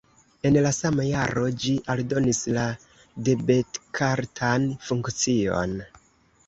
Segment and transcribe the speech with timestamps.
[0.49, 2.65] En la sama jaro ĝi aldonis la
[3.29, 5.81] debetkartan funkcion.